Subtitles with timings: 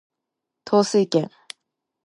[0.65, 1.29] 統帥権